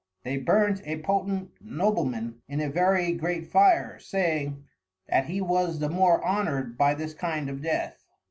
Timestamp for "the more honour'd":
5.77-6.75